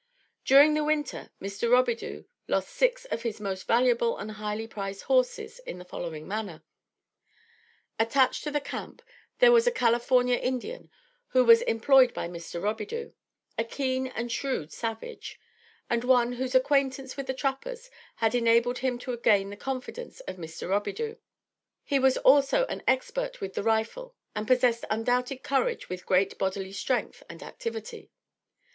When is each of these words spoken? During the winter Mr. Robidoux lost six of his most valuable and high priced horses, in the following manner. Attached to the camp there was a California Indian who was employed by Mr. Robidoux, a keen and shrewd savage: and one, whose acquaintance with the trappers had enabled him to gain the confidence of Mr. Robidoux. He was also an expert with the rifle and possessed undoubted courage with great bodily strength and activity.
During 0.43 0.73
the 0.73 0.83
winter 0.83 1.29
Mr. 1.39 1.69
Robidoux 1.69 2.25
lost 2.47 2.69
six 2.69 3.05
of 3.05 3.21
his 3.21 3.39
most 3.39 3.67
valuable 3.67 4.17
and 4.17 4.31
high 4.31 4.65
priced 4.65 5.03
horses, 5.03 5.59
in 5.59 5.77
the 5.77 5.85
following 5.85 6.27
manner. 6.27 6.63
Attached 7.99 8.43
to 8.43 8.49
the 8.49 8.59
camp 8.59 9.03
there 9.37 9.51
was 9.51 9.67
a 9.67 9.71
California 9.71 10.37
Indian 10.37 10.89
who 11.27 11.45
was 11.45 11.61
employed 11.61 12.15
by 12.15 12.27
Mr. 12.27 12.59
Robidoux, 12.59 13.13
a 13.59 13.63
keen 13.63 14.07
and 14.07 14.31
shrewd 14.31 14.73
savage: 14.73 15.39
and 15.87 16.03
one, 16.03 16.31
whose 16.31 16.55
acquaintance 16.55 17.15
with 17.15 17.27
the 17.27 17.35
trappers 17.35 17.91
had 18.15 18.33
enabled 18.33 18.79
him 18.79 18.97
to 18.97 19.15
gain 19.17 19.51
the 19.51 19.55
confidence 19.55 20.19
of 20.21 20.37
Mr. 20.37 20.67
Robidoux. 20.69 21.17
He 21.83 21.99
was 21.99 22.17
also 22.17 22.65
an 22.65 22.81
expert 22.87 23.39
with 23.39 23.53
the 23.53 23.61
rifle 23.61 24.15
and 24.35 24.47
possessed 24.47 24.83
undoubted 24.89 25.43
courage 25.43 25.89
with 25.89 26.07
great 26.07 26.39
bodily 26.39 26.71
strength 26.71 27.21
and 27.29 27.43
activity. 27.43 28.09